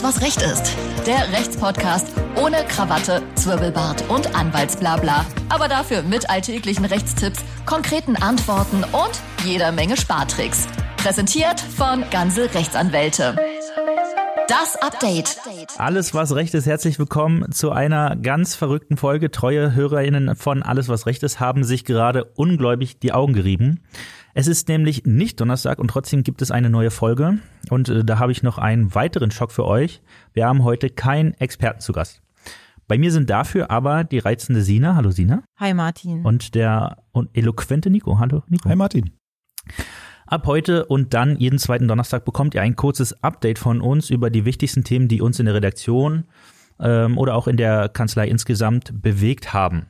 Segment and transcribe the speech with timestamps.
[0.00, 0.76] Alles, was Recht ist.
[1.06, 2.06] Der Rechtspodcast
[2.36, 5.26] ohne Krawatte, Zwirbelbart und Anwaltsblabla.
[5.50, 10.68] Aber dafür mit alltäglichen Rechtstipps, konkreten Antworten und jeder Menge Spartricks.
[10.96, 13.36] Präsentiert von Ganze Rechtsanwälte.
[14.48, 15.36] Das Update.
[15.76, 19.30] Alles, was Recht ist, herzlich willkommen zu einer ganz verrückten Folge.
[19.30, 23.82] Treue HörerInnen von Alles, was Recht ist, haben sich gerade ungläubig die Augen gerieben.
[24.32, 27.38] Es ist nämlich nicht Donnerstag und trotzdem gibt es eine neue Folge.
[27.68, 30.02] Und äh, da habe ich noch einen weiteren Schock für euch.
[30.32, 32.22] Wir haben heute keinen Experten zu Gast.
[32.86, 34.94] Bei mir sind dafür aber die reizende Sina.
[34.94, 35.42] Hallo Sina.
[35.58, 36.24] Hi Martin.
[36.24, 38.18] Und der und eloquente Nico.
[38.18, 38.68] Hallo Nico.
[38.68, 39.10] Hi Martin.
[40.26, 44.30] Ab heute und dann jeden zweiten Donnerstag bekommt ihr ein kurzes Update von uns über
[44.30, 46.24] die wichtigsten Themen, die uns in der Redaktion
[46.78, 49.86] ähm, oder auch in der Kanzlei insgesamt bewegt haben.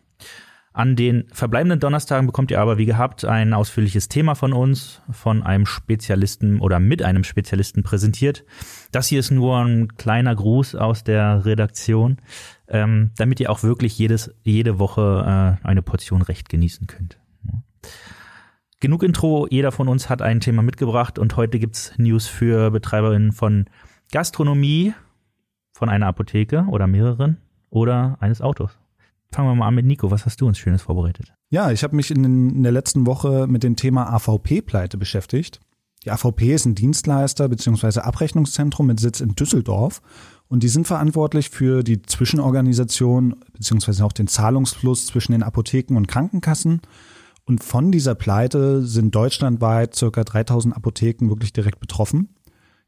[0.73, 5.43] An den verbleibenden Donnerstagen bekommt ihr aber wie gehabt ein ausführliches Thema von uns, von
[5.43, 8.45] einem Spezialisten oder mit einem Spezialisten präsentiert.
[8.93, 12.19] Das hier ist nur ein kleiner Gruß aus der Redaktion,
[12.69, 17.19] ähm, damit ihr auch wirklich jedes, jede Woche äh, eine Portion Recht genießen könnt.
[18.79, 23.33] Genug Intro, jeder von uns hat ein Thema mitgebracht und heute gibt's News für Betreiberinnen
[23.33, 23.67] von
[24.13, 24.95] Gastronomie,
[25.73, 27.39] von einer Apotheke oder mehreren
[27.71, 28.80] oder eines Autos.
[29.33, 30.11] Fangen wir mal an mit Nico.
[30.11, 31.33] Was hast du uns Schönes vorbereitet?
[31.51, 35.61] Ja, ich habe mich in, in, der letzten Woche mit dem Thema AVP-Pleite beschäftigt.
[36.05, 38.01] Die AVP ist ein Dienstleister bzw.
[38.01, 40.01] Abrechnungszentrum mit Sitz in Düsseldorf
[40.49, 44.03] und die sind verantwortlich für die Zwischenorganisation bzw.
[44.03, 46.81] auch den Zahlungsfluss zwischen den Apotheken und Krankenkassen.
[47.45, 52.31] Und von dieser Pleite sind deutschlandweit circa 3000 Apotheken wirklich direkt betroffen.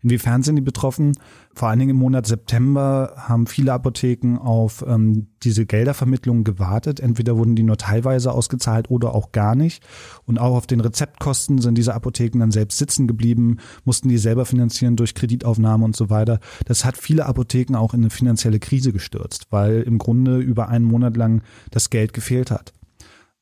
[0.03, 1.13] Inwiefern sind die betroffen?
[1.55, 6.99] Vor allen Dingen im Monat September haben viele Apotheken auf ähm, diese Geldervermittlung gewartet.
[6.99, 9.85] Entweder wurden die nur teilweise ausgezahlt oder auch gar nicht.
[10.27, 14.45] Und auch auf den Rezeptkosten sind diese Apotheken dann selbst sitzen geblieben, mussten die selber
[14.45, 16.41] finanzieren durch Kreditaufnahme und so weiter.
[16.67, 20.85] Das hat viele Apotheken auch in eine finanzielle Krise gestürzt, weil im Grunde über einen
[20.85, 22.73] Monat lang das Geld gefehlt hat.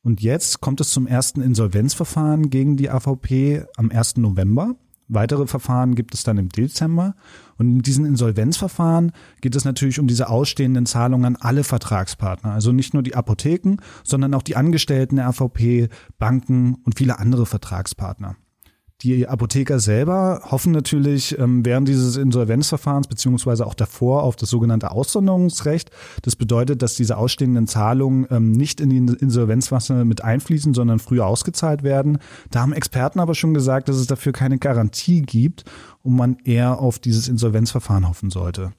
[0.03, 4.17] Und jetzt kommt es zum ersten Insolvenzverfahren gegen die AVP am 1.
[4.17, 4.77] November.
[5.13, 7.15] Weitere Verfahren gibt es dann im Dezember.
[7.59, 12.53] Und in diesen Insolvenzverfahren geht es natürlich um diese ausstehenden Zahlungen an alle Vertragspartner.
[12.53, 15.89] Also nicht nur die Apotheken, sondern auch die Angestellten der AVP,
[16.19, 18.37] Banken und viele andere Vertragspartner.
[19.03, 24.91] Die Apotheker selber hoffen natürlich ähm, während dieses Insolvenzverfahrens beziehungsweise auch davor auf das sogenannte
[24.91, 25.91] Aussonderungsrecht.
[26.21, 31.27] Das bedeutet, dass diese ausstehenden Zahlungen ähm, nicht in die Insolvenzmasse mit einfließen, sondern früher
[31.27, 32.19] ausgezahlt werden.
[32.51, 35.65] Da haben Experten aber schon gesagt, dass es dafür keine Garantie gibt
[36.03, 38.73] und man eher auf dieses Insolvenzverfahren hoffen sollte.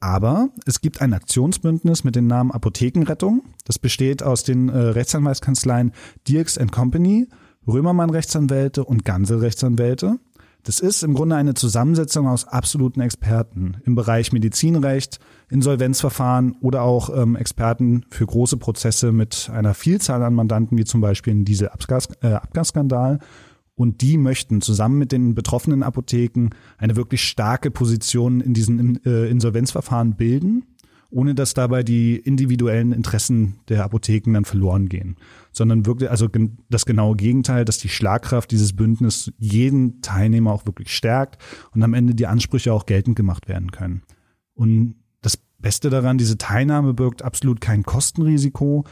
[0.00, 3.42] Aber es gibt ein Aktionsbündnis mit dem Namen Apothekenrettung.
[3.66, 5.92] Das besteht aus den äh, Rechtsanwaltskanzleien
[6.26, 7.28] Dirks Company,
[7.66, 10.18] Römermann Rechtsanwälte und Gansel Rechtsanwälte.
[10.62, 17.08] Das ist im Grunde eine Zusammensetzung aus absoluten Experten im Bereich Medizinrecht, Insolvenzverfahren oder auch
[17.16, 23.14] ähm, Experten für große Prozesse mit einer Vielzahl an Mandanten, wie zum Beispiel ein Dieselabgasskandal.
[23.14, 23.24] Äh,
[23.74, 29.30] und die möchten zusammen mit den betroffenen Apotheken eine wirklich starke Position in diesen äh,
[29.30, 30.66] Insolvenzverfahren bilden
[31.10, 35.16] ohne dass dabei die individuellen Interessen der Apotheken dann verloren gehen,
[35.52, 36.28] sondern wirklich, also
[36.68, 41.42] das genaue Gegenteil, dass die Schlagkraft dieses Bündnisses jeden Teilnehmer auch wirklich stärkt
[41.74, 44.02] und am Ende die Ansprüche auch geltend gemacht werden können.
[44.54, 48.84] Und das Beste daran, diese Teilnahme birgt absolut kein Kostenrisiko,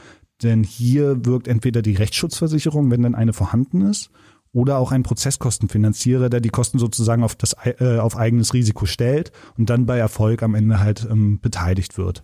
[0.43, 4.11] denn hier wirkt entweder die Rechtsschutzversicherung, wenn dann eine vorhanden ist,
[4.53, 9.33] oder auch ein Prozesskostenfinanzierer, der die Kosten sozusagen auf, das, äh, auf eigenes Risiko stellt
[9.57, 12.23] und dann bei Erfolg am Ende halt ähm, beteiligt wird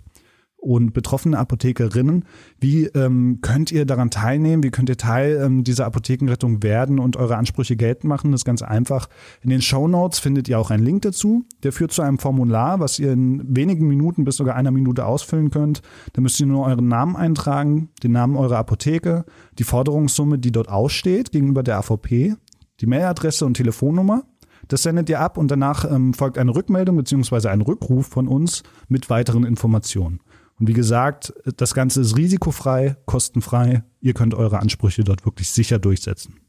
[0.65, 2.25] und betroffene Apothekerinnen.
[2.59, 4.63] Wie ähm, könnt ihr daran teilnehmen?
[4.63, 8.33] Wie könnt ihr Teil ähm, dieser Apothekenrettung werden und eure Ansprüche geltend machen?
[8.33, 9.09] Das ist ganz einfach.
[9.43, 11.45] In den Show Notes findet ihr auch einen Link dazu.
[11.63, 15.51] Der führt zu einem Formular, was ihr in wenigen Minuten bis sogar einer Minute ausfüllen
[15.51, 15.83] könnt.
[16.15, 19.25] Da müsst ihr nur euren Namen eintragen, den Namen eurer Apotheke,
[19.59, 22.35] die Forderungssumme, die dort aussteht gegenüber der AVP,
[22.81, 24.25] die Mailadresse und Telefonnummer.
[24.69, 28.63] Das sendet ihr ab und danach ähm, folgt eine Rückmeldung beziehungsweise ein Rückruf von uns
[28.89, 30.21] mit weiteren Informationen.
[30.59, 33.83] Und wie gesagt, das Ganze ist risikofrei, kostenfrei.
[34.01, 36.41] Ihr könnt eure Ansprüche dort wirklich sicher durchsetzen.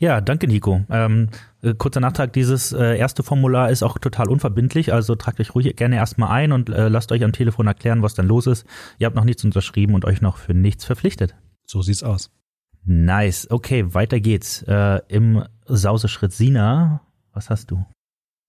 [0.00, 0.82] Ja, danke Nico.
[0.88, 1.28] Ähm,
[1.62, 5.76] äh, kurzer Nachtrag, dieses äh, erste Formular ist auch total unverbindlich, also tragt euch ruhig
[5.76, 8.64] gerne erstmal ein und äh, lasst euch am Telefon erklären, was dann los ist.
[8.98, 11.34] Ihr habt noch nichts unterschrieben und euch noch für nichts verpflichtet.
[11.66, 12.30] So sieht's aus.
[12.84, 13.50] Nice.
[13.50, 14.62] Okay, weiter geht's.
[14.62, 17.02] Äh, Im Sauseschritt Sina,
[17.34, 17.84] was hast du?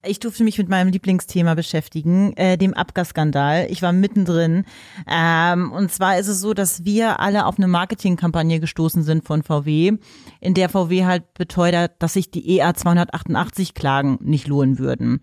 [0.03, 3.67] Ich durfte mich mit meinem Lieblingsthema beschäftigen, äh, dem Abgasskandal.
[3.69, 4.65] Ich war mittendrin.
[5.07, 9.43] Ähm, und zwar ist es so, dass wir alle auf eine Marketingkampagne gestoßen sind von
[9.43, 9.93] VW,
[10.39, 15.21] in der VW halt beteuert, dass sich die EA 288 Klagen nicht lohnen würden.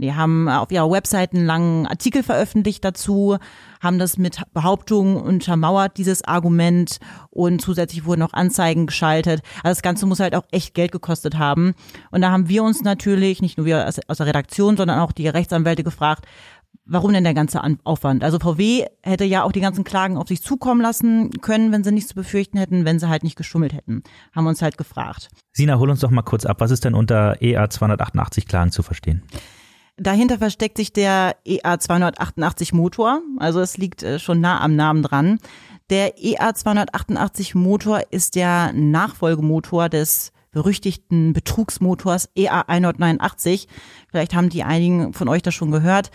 [0.00, 3.36] Die haben auf ihrer Webseite einen langen Artikel veröffentlicht dazu,
[3.80, 6.98] haben das mit Behauptungen untermauert, dieses Argument,
[7.30, 9.42] und zusätzlich wurden auch Anzeigen geschaltet.
[9.62, 11.74] Also das Ganze muss halt auch echt Geld gekostet haben.
[12.10, 15.28] Und da haben wir uns natürlich, nicht nur wir aus der Redaktion, sondern auch die
[15.28, 16.26] Rechtsanwälte gefragt,
[16.86, 18.24] warum denn der ganze Aufwand?
[18.24, 21.92] Also VW hätte ja auch die ganzen Klagen auf sich zukommen lassen können, wenn sie
[21.92, 24.02] nichts zu befürchten hätten, wenn sie halt nicht geschummelt hätten.
[24.32, 25.28] Haben wir uns halt gefragt.
[25.52, 26.60] Sina, hol uns doch mal kurz ab.
[26.60, 29.22] Was ist denn unter EA 288 Klagen zu verstehen?
[30.00, 35.02] Dahinter versteckt sich der EA 288 Motor, also es liegt äh, schon nah am Namen
[35.02, 35.38] dran.
[35.90, 43.68] Der EA 288 Motor ist der Nachfolgemotor des berüchtigten Betrugsmotors EA 189.
[44.08, 46.10] Vielleicht haben die einigen von euch das schon gehört.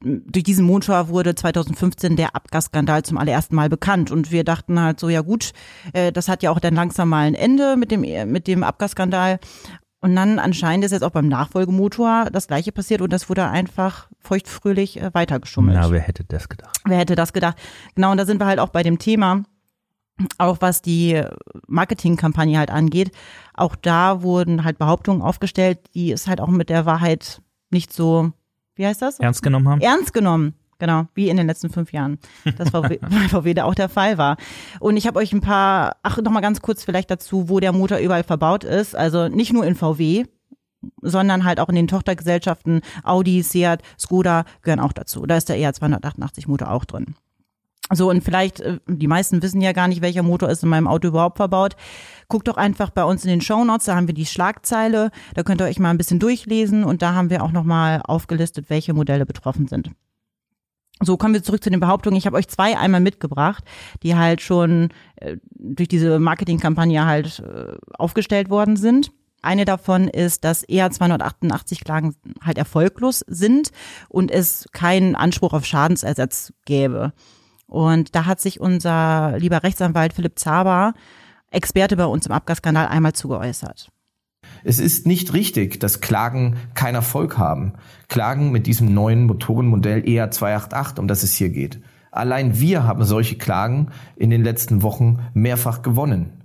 [0.00, 5.00] Durch diesen Motor wurde 2015 der Abgasskandal zum allerersten Mal bekannt und wir dachten halt
[5.00, 5.50] so, ja gut,
[5.92, 9.40] äh, das hat ja auch dann langsam mal ein Ende mit dem, mit dem Abgasskandal
[10.04, 14.06] und dann anscheinend ist jetzt auch beim Nachfolgemotor das gleiche passiert und das wurde einfach
[14.18, 15.78] feuchtfröhlich äh, weitergeschummelt.
[15.80, 16.78] Na, wer hätte das gedacht?
[16.84, 17.56] Wer hätte das gedacht?
[17.94, 19.44] Genau, und da sind wir halt auch bei dem Thema,
[20.36, 21.22] auch was die
[21.68, 23.12] Marketingkampagne halt angeht.
[23.54, 27.40] Auch da wurden halt Behauptungen aufgestellt, die es halt auch mit der Wahrheit
[27.70, 28.30] nicht so,
[28.74, 29.20] wie heißt das?
[29.20, 29.80] Ernst genommen haben?
[29.80, 30.52] Ernst genommen.
[30.78, 32.18] Genau, wie in den letzten fünf Jahren.
[32.58, 32.98] Das war bei
[33.28, 34.36] VW da auch der Fall war.
[34.80, 37.98] Und ich habe euch ein paar, ach, nochmal ganz kurz vielleicht dazu, wo der Motor
[37.98, 38.96] überall verbaut ist.
[38.96, 40.24] Also nicht nur in VW,
[41.00, 45.26] sondern halt auch in den Tochtergesellschaften Audi, Seat, Skoda gehören auch dazu.
[45.26, 47.14] Da ist der ER288 Motor auch drin.
[47.92, 50.88] So, und vielleicht, äh, die meisten wissen ja gar nicht, welcher Motor ist in meinem
[50.88, 51.76] Auto überhaupt verbaut.
[52.28, 55.42] Guckt doch einfach bei uns in den Show Notes, da haben wir die Schlagzeile, da
[55.42, 58.94] könnt ihr euch mal ein bisschen durchlesen und da haben wir auch nochmal aufgelistet, welche
[58.94, 59.90] Modelle betroffen sind.
[61.04, 62.16] So kommen wir zurück zu den Behauptungen.
[62.16, 63.64] Ich habe euch zwei einmal mitgebracht,
[64.02, 69.12] die halt schon äh, durch diese Marketingkampagne halt äh, aufgestellt worden sind.
[69.42, 73.70] Eine davon ist, dass eher 288 Klagen halt erfolglos sind
[74.08, 77.12] und es keinen Anspruch auf Schadensersatz gäbe.
[77.66, 80.94] Und da hat sich unser lieber Rechtsanwalt Philipp Zaber,
[81.50, 83.90] Experte bei uns im Abgasskandal, einmal zugeäußert.
[84.64, 87.74] Es ist nicht richtig, dass Klagen keinen Erfolg haben.
[88.08, 91.80] Klagen mit diesem neuen Motorenmodell EA288, um das es hier geht.
[92.10, 96.44] Allein wir haben solche Klagen in den letzten Wochen mehrfach gewonnen.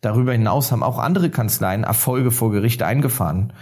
[0.00, 3.52] Darüber hinaus haben auch andere Kanzleien Erfolge vor Gericht eingefahren.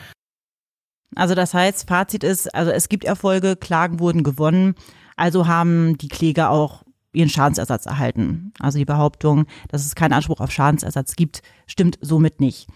[1.17, 4.75] Also das heißt, Fazit ist, also es gibt Erfolge, Klagen wurden gewonnen,
[5.17, 8.53] also haben die Kläger auch ihren Schadensersatz erhalten.
[8.61, 12.69] Also die Behauptung, dass es keinen Anspruch auf Schadensersatz gibt, stimmt somit nicht.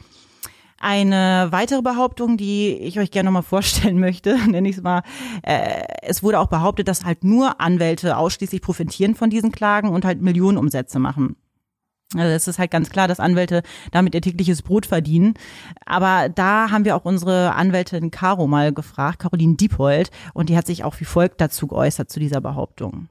[0.83, 5.03] Eine weitere Behauptung, die ich euch gerne nochmal vorstellen möchte, nenne ich es mal,
[5.43, 10.07] äh, es wurde auch behauptet, dass halt nur Anwälte ausschließlich profitieren von diesen Klagen und
[10.07, 11.37] halt Millionenumsätze machen.
[12.15, 13.63] Also es ist halt ganz klar, dass Anwälte
[13.93, 15.35] damit ihr tägliches Brot verdienen.
[15.85, 20.67] Aber da haben wir auch unsere Anwältin Caro mal gefragt, Caroline Diepold, und die hat
[20.67, 23.09] sich auch wie folgt dazu geäußert zu dieser Behauptung.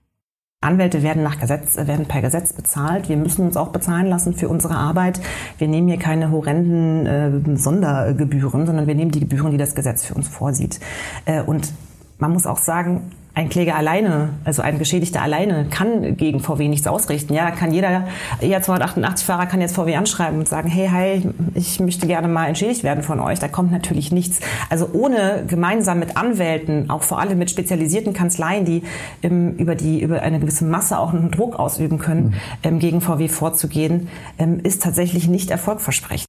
[0.62, 3.08] Anwälte werden nach Gesetz, werden per Gesetz bezahlt.
[3.08, 5.22] Wir müssen uns auch bezahlen lassen für unsere Arbeit.
[5.58, 10.06] Wir nehmen hier keine horrenden äh, Sondergebühren, sondern wir nehmen die Gebühren, die das Gesetz
[10.06, 10.82] für uns vorsieht.
[11.24, 11.72] Äh, und
[12.18, 13.10] man muss auch sagen,
[13.40, 17.34] ein Kläger alleine, also ein Geschädigter alleine, kann gegen VW nichts ausrichten.
[17.34, 18.06] Ja, kann jeder
[18.42, 22.48] ER 288 Fahrer kann jetzt VW anschreiben und sagen, hey, hi, ich möchte gerne mal
[22.48, 23.40] entschädigt werden von euch.
[23.40, 24.42] Da kommt natürlich nichts.
[24.70, 28.84] Also ohne gemeinsam mit Anwälten, auch vor allem mit spezialisierten Kanzleien, die
[29.24, 32.34] ähm, über die über eine gewisse Masse auch einen Druck ausüben können, mhm.
[32.64, 36.29] ähm, gegen VW vorzugehen, ähm, ist tatsächlich nicht erfolgversprechend.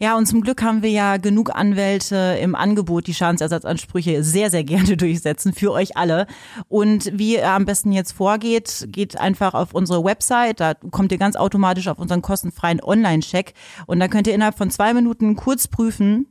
[0.00, 4.62] Ja, und zum Glück haben wir ja genug Anwälte im Angebot, die Schadensersatzansprüche sehr, sehr
[4.62, 6.28] gerne durchsetzen für euch alle.
[6.68, 10.60] Und wie ihr am besten jetzt vorgeht, geht einfach auf unsere Website.
[10.60, 13.54] Da kommt ihr ganz automatisch auf unseren kostenfreien Online-Check.
[13.86, 16.26] Und da könnt ihr innerhalb von zwei Minuten kurz prüfen,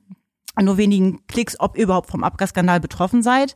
[0.65, 3.55] nur wenigen Klicks, ob ihr überhaupt vom Abgasskandal betroffen seid.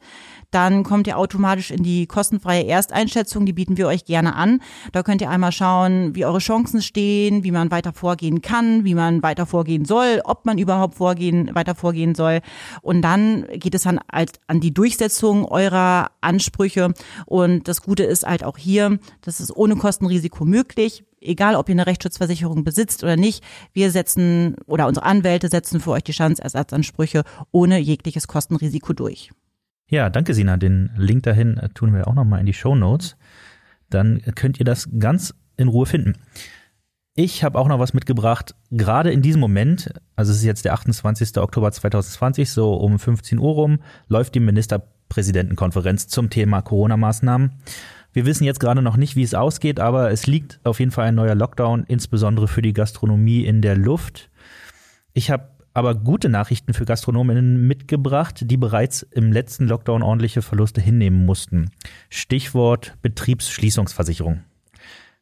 [0.52, 4.62] Dann kommt ihr automatisch in die kostenfreie Ersteinschätzung, die bieten wir euch gerne an.
[4.92, 8.94] Da könnt ihr einmal schauen, wie eure Chancen stehen, wie man weiter vorgehen kann, wie
[8.94, 12.42] man weiter vorgehen soll, ob man überhaupt vorgehen, weiter vorgehen soll.
[12.82, 16.94] Und dann geht es dann halt an die Durchsetzung eurer Ansprüche.
[17.26, 21.74] Und das Gute ist halt auch hier, das ist ohne Kostenrisiko möglich egal ob ihr
[21.74, 27.24] eine Rechtsschutzversicherung besitzt oder nicht, wir setzen oder unsere Anwälte setzen für euch die Schadensersatzansprüche
[27.52, 29.32] ohne jegliches Kostenrisiko durch.
[29.88, 30.58] Ja, danke Sina.
[30.58, 33.18] Den Link dahin tun wir auch nochmal in die Show Notes.
[33.90, 36.16] Dann könnt ihr das ganz in Ruhe finden.
[37.14, 38.56] Ich habe auch noch was mitgebracht.
[38.72, 41.38] Gerade in diesem Moment, also es ist jetzt der 28.
[41.40, 47.52] Oktober 2020, so um 15 Uhr rum, läuft die Ministerpräsidentenkonferenz zum Thema Corona-Maßnahmen.
[48.14, 51.08] Wir wissen jetzt gerade noch nicht, wie es ausgeht, aber es liegt auf jeden Fall
[51.08, 54.30] ein neuer Lockdown, insbesondere für die Gastronomie in der Luft.
[55.14, 60.82] Ich habe aber gute Nachrichten für Gastronominnen mitgebracht, die bereits im letzten Lockdown ordentliche Verluste
[60.82, 61.72] hinnehmen mussten.
[62.10, 64.42] Stichwort Betriebsschließungsversicherung.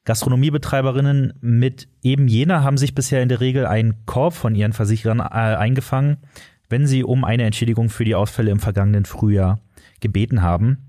[0.05, 5.19] Gastronomiebetreiberinnen mit eben jener haben sich bisher in der Regel einen Korb von ihren Versicherern
[5.19, 6.17] äh, eingefangen,
[6.67, 9.59] wenn sie um eine Entschädigung für die Ausfälle im vergangenen Frühjahr
[9.99, 10.88] gebeten haben.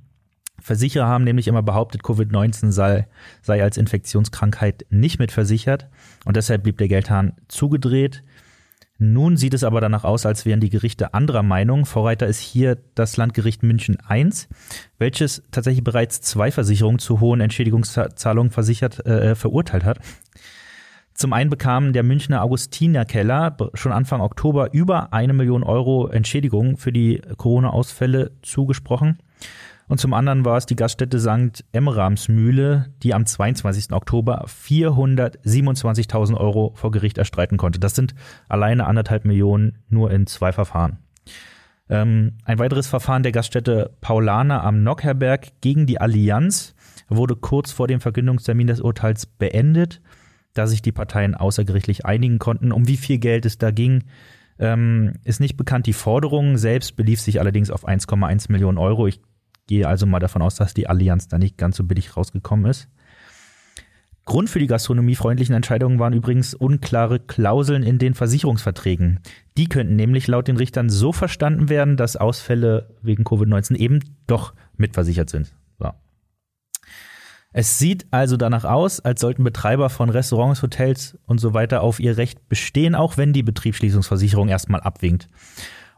[0.61, 3.07] Versicherer haben nämlich immer behauptet, Covid-19 sei,
[3.43, 5.89] sei als Infektionskrankheit nicht mitversichert
[6.25, 8.23] und deshalb blieb der Geldhahn zugedreht.
[9.03, 11.87] Nun sieht es aber danach aus, als wären die Gerichte anderer Meinung.
[11.87, 14.29] Vorreiter ist hier das Landgericht München I,
[14.99, 20.01] welches tatsächlich bereits zwei Versicherungen zu hohen Entschädigungszahlungen versichert, äh, verurteilt hat.
[21.15, 26.93] Zum einen bekam der Münchner Augustinerkeller schon Anfang Oktober über eine Million Euro Entschädigung für
[26.93, 29.19] die Corona-Ausfälle zugesprochen.
[29.91, 31.65] Und zum anderen war es die Gaststätte St.
[31.73, 33.91] Emramsmühle, die am 22.
[33.91, 37.81] Oktober 427.000 Euro vor Gericht erstreiten konnte.
[37.81, 38.15] Das sind
[38.49, 40.99] alleine anderthalb Millionen nur in zwei Verfahren.
[41.89, 46.77] Ähm, ein weiteres Verfahren der Gaststätte Paulaner am Nockherberg gegen die Allianz
[47.09, 50.01] wurde kurz vor dem Verkündungstermin des Urteils beendet,
[50.55, 52.71] da sich die Parteien außergerichtlich einigen konnten.
[52.71, 54.05] Um wie viel Geld es da ging,
[54.61, 55.87] ähm, ist nicht bekannt.
[55.87, 59.09] Die Forderung selbst belief sich allerdings auf 1,1 Millionen Euro.
[59.09, 59.21] Ich
[59.71, 62.89] gehe also mal davon aus, dass die Allianz da nicht ganz so billig rausgekommen ist.
[64.25, 69.21] Grund für die gastronomiefreundlichen Entscheidungen waren übrigens unklare Klauseln in den Versicherungsverträgen.
[69.57, 74.55] Die könnten nämlich laut den Richtern so verstanden werden, dass Ausfälle wegen Covid-19 eben doch
[74.77, 75.53] mitversichert sind.
[75.79, 75.91] So.
[77.53, 82.01] Es sieht also danach aus, als sollten Betreiber von Restaurants, Hotels und so weiter auf
[82.01, 85.29] ihr Recht bestehen, auch wenn die Betriebsschließungsversicherung erstmal abwinkt.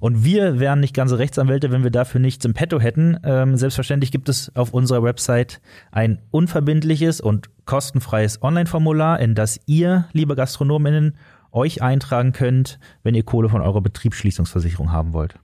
[0.03, 3.19] Und wir wären nicht ganze Rechtsanwälte, wenn wir dafür nichts im Petto hätten.
[3.23, 5.61] Ähm, selbstverständlich gibt es auf unserer Website
[5.93, 11.17] ein unverbindliches und kostenfreies Online-Formular, in das ihr, liebe Gastronominnen,
[11.53, 15.37] euch eintragen könnt, wenn ihr Kohle von eurer Betriebsschließungsversicherung haben wollt.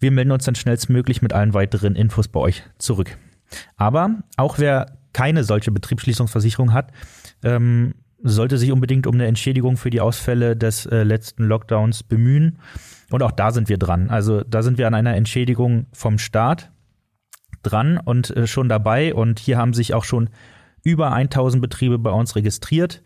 [0.00, 3.18] Wir melden uns dann schnellstmöglich mit allen weiteren Infos bei euch zurück.
[3.76, 6.92] Aber auch wer keine solche Betriebsschließungsversicherung hat,
[7.44, 7.92] ähm,
[8.22, 12.58] sollte sich unbedingt um eine Entschädigung für die Ausfälle des äh, letzten Lockdowns bemühen.
[13.10, 14.10] Und auch da sind wir dran.
[14.10, 16.70] Also da sind wir an einer Entschädigung vom Staat
[17.62, 19.14] dran und äh, schon dabei.
[19.14, 20.30] Und hier haben sich auch schon
[20.82, 23.02] über 1000 Betriebe bei uns registriert.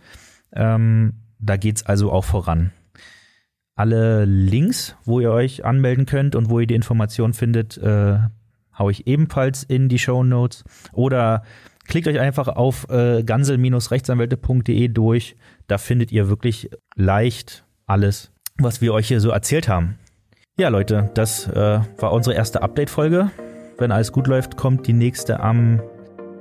[0.53, 2.73] Ähm, da geht's also auch voran.
[3.75, 8.19] Alle Links, wo ihr euch anmelden könnt und wo ihr die Informationen findet, äh,
[8.79, 10.65] haue ich ebenfalls in die Show Notes.
[10.93, 11.43] Oder
[11.91, 15.37] klickt euch einfach auf äh, gansel-rechtsanwälte.de durch.
[15.67, 19.99] Da findet ihr wirklich leicht alles, was wir euch hier so erzählt haben.
[20.59, 23.31] Ja, Leute, das äh, war unsere erste Update-Folge.
[23.77, 25.83] Wenn alles gut läuft, kommt die nächste am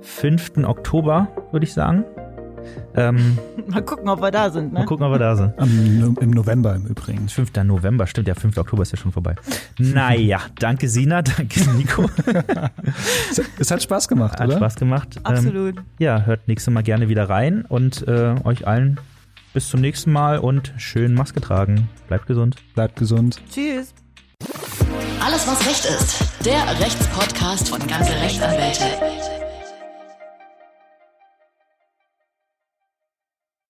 [0.02, 0.66] 5.
[0.66, 2.06] Oktober, würde ich sagen.
[2.96, 3.38] Ähm,
[3.68, 4.74] mal gucken, ob wir da sind.
[4.74, 4.80] Ne?
[4.80, 5.58] Mal gucken, ob wir da sind.
[5.58, 7.28] Am, Im November im Übrigen.
[7.28, 7.52] 5.
[7.64, 8.58] November, stimmt, ja, 5.
[8.58, 9.36] Oktober ist ja schon vorbei.
[9.78, 12.10] Naja, danke Sina, danke Nico.
[13.60, 14.56] es hat Spaß gemacht, hat oder?
[14.56, 15.20] Hat Spaß gemacht.
[15.24, 15.78] Absolut.
[15.78, 19.00] Ähm, ja, hört nächstes Mal gerne wieder rein und äh, euch allen
[19.54, 21.90] bis zum nächsten Mal und schön Maske tragen.
[22.08, 22.56] Bleibt gesund.
[22.76, 23.42] Bleibt gesund.
[23.52, 23.94] Tschüss.
[25.22, 26.46] Alles, was Recht ist.
[26.46, 29.39] Der Rechtspodcast von ganze Rechtsanwälte.